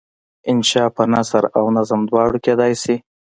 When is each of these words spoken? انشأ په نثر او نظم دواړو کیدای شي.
انشأ 0.49 0.83
په 0.95 1.03
نثر 1.13 1.43
او 1.57 1.63
نظم 1.77 2.01
دواړو 2.09 2.37
کیدای 2.45 2.73
شي. 2.83 2.95